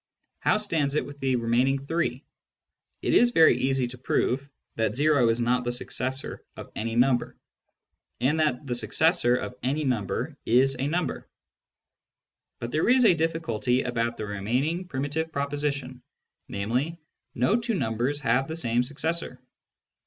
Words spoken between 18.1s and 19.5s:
have the same successor."